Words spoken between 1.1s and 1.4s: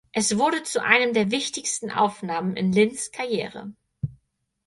der